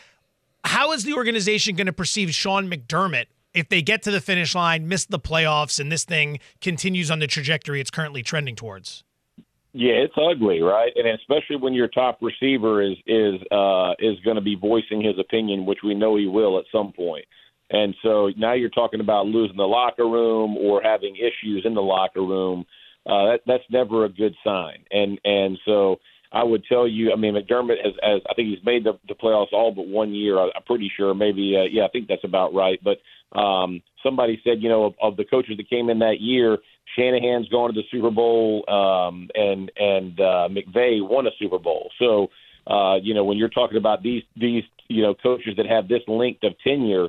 [0.64, 4.57] how is the organization going to perceive Sean McDermott if they get to the finish
[4.57, 9.05] line, miss the playoffs, and this thing continues on the trajectory it's currently trending towards?
[9.72, 10.92] Yeah, it's ugly, right?
[10.96, 15.18] And especially when your top receiver is is uh, is going to be voicing his
[15.18, 17.26] opinion, which we know he will at some point.
[17.70, 21.83] And so now you're talking about losing the locker room or having issues in the
[21.83, 22.64] locker room.
[23.04, 24.85] Uh, that that's never a good sign.
[24.90, 25.96] And and so
[26.33, 29.14] I would tell you, I mean, McDermott has, has I think he's made the, the
[29.14, 30.38] playoffs all but one year.
[30.38, 32.78] I, I'm pretty sure, maybe, uh, yeah, I think that's about right.
[32.83, 32.98] But
[33.38, 36.59] um, somebody said, you know, of, of the coaches that came in that year,
[36.96, 41.90] Shanahan's gone to the Super Bowl, um, and and uh, McVay won a Super Bowl.
[41.98, 42.29] So,
[42.66, 46.03] uh, you know, when you're talking about these these you know coaches that have this
[46.07, 47.09] length of tenure,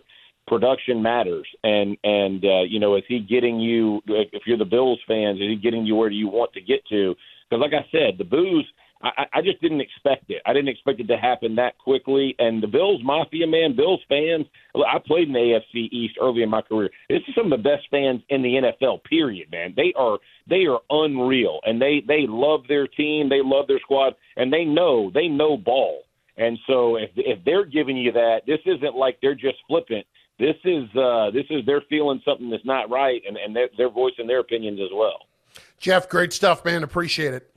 [0.49, 1.47] production matters.
[1.63, 4.01] And and uh, you know, is he getting you?
[4.07, 6.85] If you're the Bills fans, is he getting you where do you want to get
[6.89, 7.15] to?
[7.49, 8.65] Because, like I said, the boos.
[9.01, 10.41] I, I just didn't expect it.
[10.45, 12.35] I didn't expect it to happen that quickly.
[12.37, 14.45] And the Bills Mafia, man, Bills fans.
[14.75, 16.89] I played in the AFC East early in my career.
[17.09, 19.03] This is some of the best fans in the NFL.
[19.05, 19.73] Period, man.
[19.75, 20.17] They are
[20.49, 23.29] they are unreal, and they they love their team.
[23.29, 26.03] They love their squad, and they know they know ball.
[26.35, 30.05] And so if if they're giving you that, this isn't like they're just flippant.
[30.39, 33.89] This is uh, this is they're feeling something that's not right, and and they're, they're
[33.89, 35.27] voicing their opinions as well.
[35.79, 36.83] Jeff, great stuff, man.
[36.83, 37.49] Appreciate it.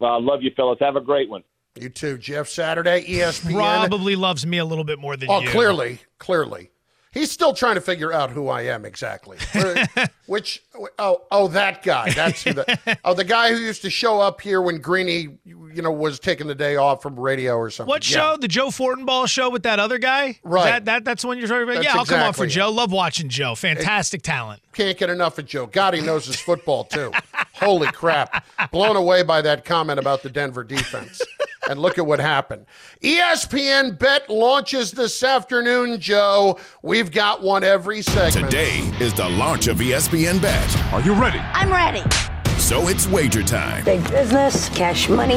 [0.00, 0.78] Well, I love you, fellas.
[0.80, 1.44] Have a great one.
[1.78, 2.48] You too, Jeff.
[2.48, 3.52] Saturday, ESPN.
[3.52, 5.48] Probably loves me a little bit more than Oh, you.
[5.48, 6.69] Oh, clearly, clearly.
[7.12, 9.36] He's still trying to figure out who I am exactly.
[10.26, 10.62] Which
[10.98, 12.12] oh oh that guy.
[12.12, 15.82] That's who the oh the guy who used to show up here when Greeny you
[15.82, 17.88] know was taking the day off from radio or something.
[17.88, 18.16] What Yeah.
[18.32, 18.36] show?
[18.36, 20.38] The Joe Fortenbaugh show with that other guy?
[20.44, 20.64] Right.
[20.64, 21.74] That, that that's when you're talking about.
[21.82, 22.48] That's yeah, I'll come on for it.
[22.50, 22.70] Joe.
[22.70, 23.56] Love watching Joe.
[23.56, 24.62] Fantastic talent.
[24.72, 25.66] Can't get enough of Joe.
[25.66, 27.10] God, he knows his football too.
[27.54, 28.44] Holy crap.
[28.70, 31.20] Blown away by that comment about the Denver defense.
[31.68, 32.64] And look at what happened.
[33.02, 36.58] ESPN Bet launches this afternoon, Joe.
[36.82, 38.50] We've got one every segment.
[38.50, 40.76] Today is the launch of ESPN Bet.
[40.92, 41.38] Are you ready?
[41.38, 42.02] I'm ready.
[42.58, 45.36] So it's wager time Big business, cash money.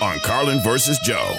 [0.00, 1.34] on Carlin versus Joe.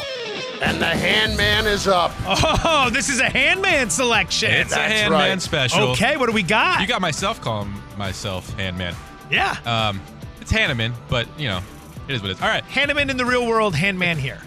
[0.62, 2.12] And the handman is up.
[2.28, 4.52] Oh, this is a handman selection.
[4.52, 5.42] It's a That's handman right.
[5.42, 5.90] special.
[5.92, 6.82] Okay, what do we got?
[6.82, 8.94] You got myself calling myself handman.
[9.32, 9.56] yeah.
[9.66, 10.02] Um,
[10.42, 11.62] it's Hanneman, but you know,
[12.10, 12.41] It is what it is.
[12.41, 12.64] All right.
[12.64, 14.41] Hanneman in the real world, Handman here.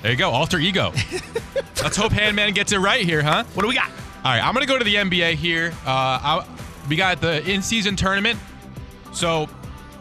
[0.00, 0.30] There you go.
[0.30, 0.92] Alter ego.
[1.82, 3.44] Let's hope Handman gets it right here, huh?
[3.52, 3.90] What do we got?
[3.90, 4.42] All right.
[4.42, 5.74] I'm going to go to the NBA here.
[5.84, 6.46] Uh, I,
[6.88, 8.38] we got the in season tournament.
[9.12, 9.50] So,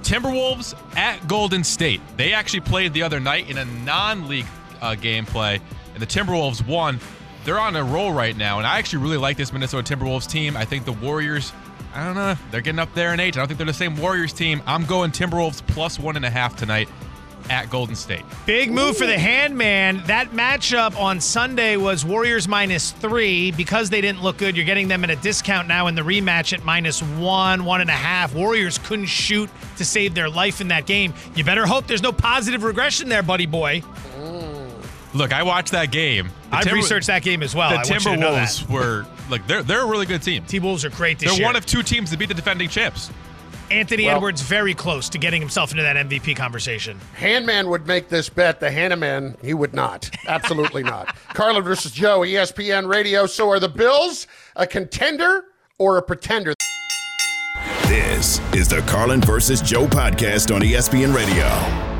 [0.02, 2.00] Timberwolves at Golden State.
[2.16, 4.46] They actually played the other night in a non league
[4.82, 5.60] uh, gameplay,
[5.94, 7.02] and the Timberwolves won.
[7.44, 10.56] They're on a roll right now, and I actually really like this Minnesota Timberwolves team.
[10.56, 11.52] I think the Warriors,
[11.94, 13.36] I don't know, they're getting up there in age.
[13.38, 14.62] I don't think they're the same Warriors team.
[14.66, 16.88] I'm going Timberwolves plus one and a half tonight
[17.50, 18.24] at Golden State.
[18.46, 20.06] Big move for the Handman.
[20.06, 23.52] That matchup on Sunday was Warriors minus three.
[23.52, 26.54] Because they didn't look good, you're getting them at a discount now in the rematch
[26.54, 28.34] at minus one, one and a half.
[28.34, 31.14] Warriors couldn't shoot to save their life in that game.
[31.36, 33.84] You better hope there's no positive regression there, buddy boy.
[35.14, 36.30] Look, I watched that game.
[36.52, 37.70] The I've Timber- researched that game as well.
[37.70, 38.48] The I want you to know that.
[38.48, 40.46] Timberwolves were like they're they're a really good team.
[40.46, 41.46] T Wolves are great this They're year.
[41.46, 43.10] one of two teams to beat the defending champs.
[43.70, 47.00] Anthony Well- Edwards very close to getting himself into that MVP conversation.
[47.18, 48.60] Handman would make this bet.
[48.60, 50.10] The Hanneman, he would not.
[50.28, 51.16] Absolutely not.
[51.34, 53.26] Carlin versus Joe, ESPN Radio.
[53.26, 55.46] So are the Bills a contender
[55.78, 56.54] or a pretender?
[57.88, 61.91] This is the Carlin versus Joe podcast on ESPN Radio.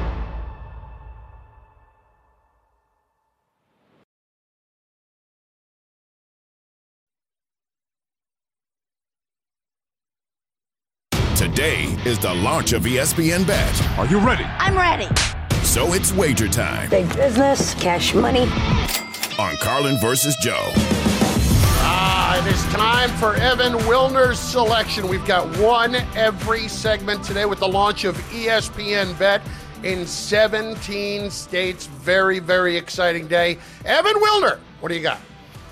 [11.42, 13.98] Today is the launch of ESPN Bet.
[13.98, 14.44] Are you ready?
[14.44, 15.08] I'm ready.
[15.64, 18.42] So it's wager time Big business, cash money.
[19.40, 20.70] on Carlin versus Joe.
[21.84, 25.08] Ah, it is time for Evan Wilner's selection.
[25.08, 29.42] We've got one every segment today with the launch of ESPN Bet
[29.82, 31.88] in 17 states.
[31.88, 33.58] Very, very exciting day.
[33.86, 35.20] Evan Wilner, what do you got?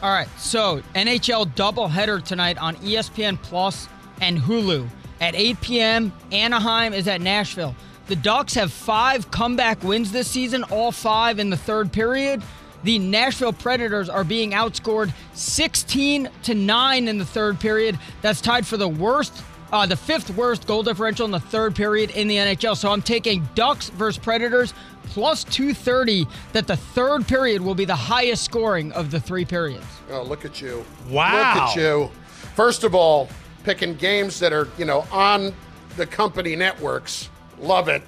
[0.01, 3.87] All right, so NHL doubleheader tonight on ESPN Plus
[4.19, 4.89] and Hulu
[5.19, 6.13] at 8 p.m.
[6.31, 7.75] Anaheim is at Nashville.
[8.07, 12.41] The Ducks have five comeback wins this season, all five in the third period.
[12.83, 17.99] The Nashville Predators are being outscored 16 to 9 in the third period.
[18.21, 22.11] That's tied for the worst, uh, the fifth worst goal differential in the third period
[22.11, 22.75] in the NHL.
[22.77, 27.95] So I'm taking Ducks versus Predators plus 230 that the third period will be the
[27.95, 29.85] highest scoring of the three periods.
[30.09, 30.85] Oh, look at you.
[31.09, 31.33] Wow.
[31.33, 32.09] Look at you.
[32.55, 33.29] First of all,
[33.63, 35.53] picking games that are, you know, on
[35.97, 37.29] the company networks.
[37.59, 38.01] Love it.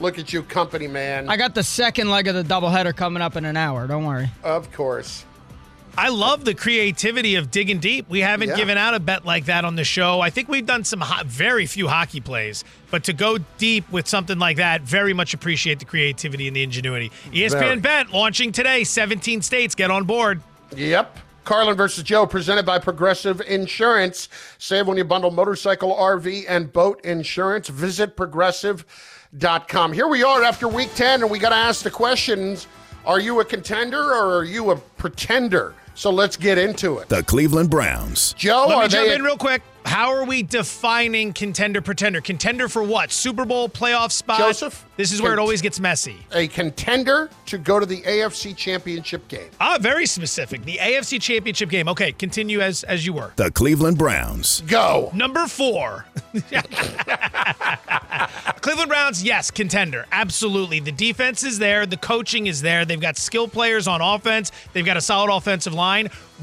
[0.00, 1.28] Look at you, company man.
[1.28, 3.86] I got the second leg of the doubleheader coming up in an hour.
[3.86, 4.30] Don't worry.
[4.42, 5.24] of course.
[5.96, 8.08] I love the creativity of digging deep.
[8.08, 8.56] We haven't Yeah.
[8.56, 10.20] given out a bet like that on the show.
[10.22, 14.08] I think we've done some ho- very few hockey plays, but to go deep with
[14.08, 17.12] something like that, very much appreciate the creativity and the ingenuity.
[17.30, 17.76] ESPN Very.
[17.80, 19.74] Bet launching today, 17 states.
[19.74, 20.40] Get on board.
[20.74, 21.18] Yep.
[21.44, 24.28] Carlin versus Joe, presented by Progressive Insurance.
[24.58, 27.68] Save when you bundle motorcycle, RV, and boat insurance.
[27.68, 29.92] Visit progressive.com.
[29.92, 32.68] Here we are after week 10, and we got to ask the questions
[33.04, 35.74] Are you a contender or are you a pretender?
[35.94, 37.08] So let's get into it.
[37.08, 38.34] The Cleveland Browns.
[38.34, 39.62] Joe, Let are me jump in real quick.
[39.84, 42.20] How are we defining contender pretender?
[42.20, 43.10] Contender for what?
[43.10, 44.38] Super Bowl playoff spot?
[44.38, 44.86] Joseph?
[44.96, 46.18] This is where it always gets messy.
[46.32, 49.50] a contender to go to the AFC Championship game?
[49.60, 50.64] Ah, very specific.
[50.64, 51.88] The AFC Championship game.
[51.88, 53.32] Okay, continue as as you were.
[53.36, 54.60] The Cleveland Browns.
[54.62, 55.10] Go.
[55.12, 56.06] Number four.
[58.60, 60.06] Cleveland Browns, yes, contender.
[60.12, 60.78] Absolutely.
[60.78, 61.84] The defense is there.
[61.86, 62.84] The coaching is there.
[62.84, 64.52] They've got skill players on offense.
[64.72, 65.81] They've got a solid offensive line.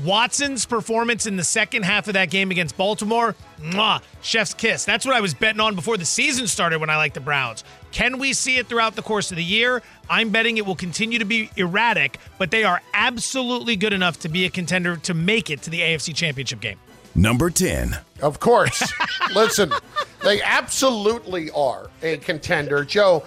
[0.04, 4.86] Watson's performance in the second half of that game against Baltimore, mwah, chef's kiss.
[4.86, 7.64] That's what I was betting on before the season started when I liked the Browns.
[7.92, 9.82] Can we see it throughout the course of the year?
[10.10, 14.30] I'm betting it will continue to be erratic, but they are absolutely good enough to
[14.30, 16.78] be a contender to make it to the AFC Championship game.
[17.16, 17.98] Number 10.
[18.22, 18.82] Of course.
[19.34, 19.72] Listen,
[20.24, 22.86] they absolutely are a contender.
[22.86, 23.26] Joe,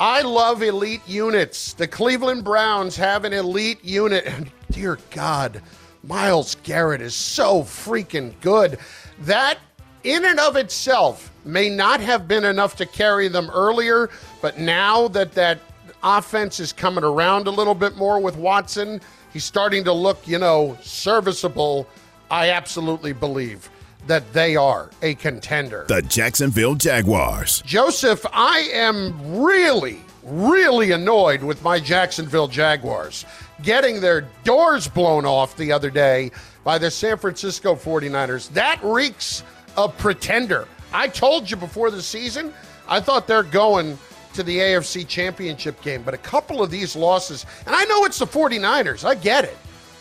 [0.00, 1.74] I love elite units.
[1.74, 4.28] The Cleveland Browns have an elite unit.
[4.72, 5.60] Dear God,
[6.02, 8.78] Myles Garrett is so freaking good.
[9.20, 9.58] That,
[10.02, 14.08] in and of itself, may not have been enough to carry them earlier,
[14.40, 15.58] but now that that
[16.02, 19.00] offense is coming around a little bit more with Watson,
[19.32, 21.86] he's starting to look, you know, serviceable.
[22.30, 23.68] I absolutely believe
[24.06, 25.84] that they are a contender.
[25.86, 27.62] The Jacksonville Jaguars.
[27.66, 33.24] Joseph, I am really, really annoyed with my Jacksonville Jaguars
[33.62, 36.30] getting their doors blown off the other day
[36.64, 38.48] by the San Francisco 49ers.
[38.50, 39.42] That reeks
[39.76, 40.66] of pretender.
[40.92, 42.52] I told you before the season,
[42.88, 43.98] I thought they're going
[44.34, 48.18] to the AFC Championship game, but a couple of these losses, and I know it's
[48.18, 49.56] the 49ers, I get it,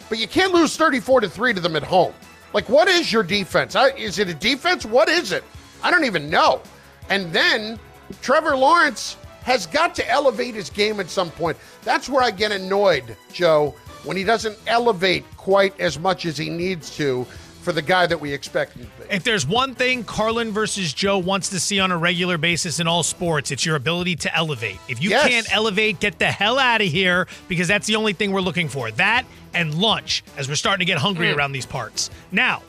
[0.09, 2.13] but you can't lose 34 to 3 to them at home.
[2.53, 3.75] Like, what is your defense?
[3.97, 4.85] Is it a defense?
[4.85, 5.43] What is it?
[5.83, 6.61] I don't even know.
[7.09, 7.79] And then
[8.21, 11.57] Trevor Lawrence has got to elevate his game at some point.
[11.83, 16.49] That's where I get annoyed, Joe, when he doesn't elevate quite as much as he
[16.49, 17.25] needs to
[17.61, 19.13] for the guy that we expect him to be.
[19.13, 22.87] If there's one thing Carlin versus Joe wants to see on a regular basis in
[22.87, 24.79] all sports, it's your ability to elevate.
[24.87, 25.27] If you Yes.
[25.27, 28.67] can't elevate, get the hell out of here because that's the only thing we're looking
[28.67, 28.89] for.
[28.89, 31.35] That and lunch as we're starting to get hungry Mm.
[31.37, 32.09] around these parts.
[32.31, 32.63] Now,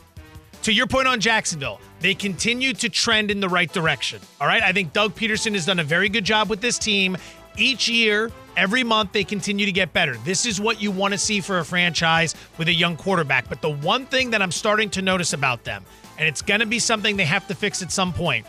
[0.64, 4.20] to your point on Jacksonville, they continue to trend in the right direction.
[4.40, 4.62] All right.
[4.62, 7.16] I think Doug Pederson has done a very good job with this team.
[7.56, 10.16] Each year, every month, they continue to get better.
[10.24, 13.48] This is what you want to see for a franchise with a young quarterback.
[13.48, 15.84] But the one thing that I'm starting to notice about them,
[16.18, 18.46] and it's going to be something they have to fix at some point,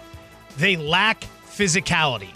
[0.57, 2.29] they lack physicality.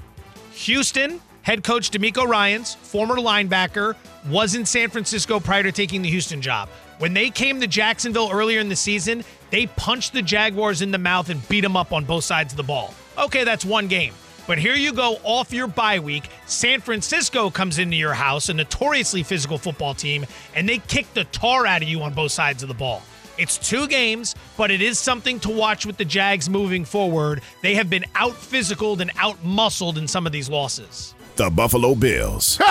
[0.52, 3.96] Houston head coach DeMeco Ryans, former linebacker,
[4.28, 6.68] was in San Francisco prior to taking the Houston job.
[7.00, 10.98] When they came to Jacksonville earlier in the season, they punched the Jaguars in the
[10.98, 12.94] mouth and beat them up on both sides of the ball.
[13.18, 14.14] Okay, that's one game.
[14.48, 16.30] But here you go off your bye week.
[16.46, 20.26] San Francisco comes into your house, a notoriously physical football team,
[20.56, 23.02] and they kick the tar out of you on both sides of the ball.
[23.38, 27.42] It's two games, but it is something to watch with the Jags moving forward.
[27.62, 31.14] They have been out physicaled and out muscled in some of these losses.
[31.36, 32.60] The Buffalo Bills.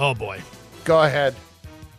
[0.00, 0.40] Oh boy.
[0.84, 1.34] Go ahead.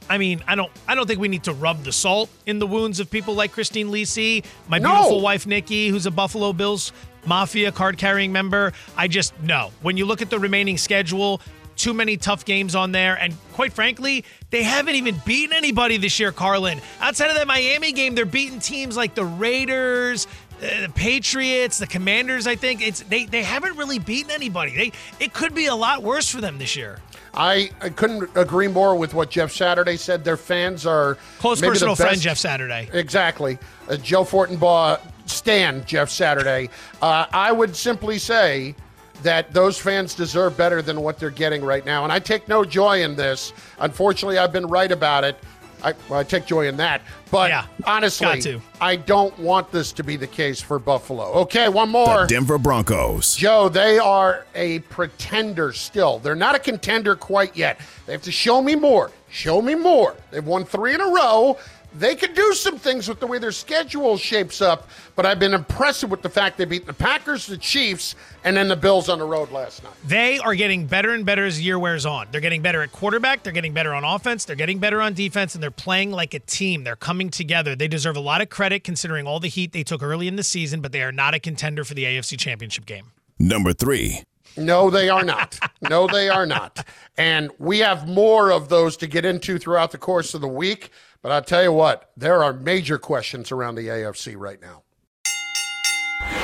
[0.10, 2.68] I mean, I don't I don't think we need to rub the salt in the
[2.68, 4.90] wounds of people like Christine Lisi, my No.
[4.94, 6.92] beautiful wife Nikki, who's a Buffalo Bills
[7.26, 8.74] Mafia card carrying member.
[8.98, 9.72] I just no.
[9.82, 11.42] When you look at the remaining schedule,
[11.76, 13.16] too many tough games on there.
[13.16, 16.82] And quite frankly, they haven't even beaten anybody this year, Carlin.
[17.00, 20.28] Outside of that Miami game, they're beating teams like the Raiders,
[20.62, 22.48] uh, the Patriots, the Commanders.
[22.48, 24.76] I think it's they they haven't really beaten anybody.
[24.76, 24.92] They
[25.24, 27.00] it could be a lot worse for them this year.
[27.34, 30.24] I, I couldn't agree more with what Jeff Saturday said.
[30.24, 32.90] Their fans are Close personal friend Jeff Saturday.
[32.92, 33.58] Exactly.
[33.88, 36.70] Uh, Joe Fortenbaugh, Stan, Jeff Saturday.
[37.02, 38.76] Uh, I would simply say
[39.24, 42.04] that those fans deserve better than what they're getting right now.
[42.04, 43.54] And I take no joy in this.
[43.80, 45.38] Unfortunately, I've been right about it.
[45.84, 47.02] I, well, I take joy in that.
[47.32, 48.62] But Yeah, honestly, to.
[48.82, 51.26] I don't want this to be the case for Buffalo.
[51.42, 52.22] Okay, one more.
[52.22, 53.36] The Denver Broncos.
[53.36, 56.20] Joe, they are a pretender still.
[56.20, 57.80] They're not a contender quite yet.
[58.06, 59.12] They have to show me more.
[59.30, 60.16] Show me more.
[60.32, 61.58] They've won three in a row.
[61.94, 65.56] They could do some things with the way their schedule shapes up, but I've been
[65.56, 69.18] impressed with the fact they beat the Packers, the Chiefs, and then the Bills on
[69.18, 69.94] the road last night.
[70.06, 72.28] They are getting better and better as the year wears on.
[72.32, 75.56] They're getting better at quarterback, they're getting better on offense, they're getting better on defense,
[75.56, 76.84] and they're playing like a team.
[76.84, 77.76] They're coming together.
[77.76, 80.44] They deserve a lot of credit considering all the heat they took early in the
[80.44, 83.12] season, but they are not a contender for the AFC Championship game.
[83.40, 84.24] Number three.
[84.58, 85.58] No, they are not.
[85.82, 86.86] No, they are not.
[87.18, 90.90] And we have more of those to get into throughout the course of the week.
[91.22, 94.84] But I'll tell you what, there are major questions around the AFC right now.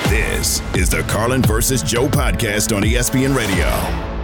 [0.09, 4.14] This is the Carlin versus Joe podcast on ESPN Radio.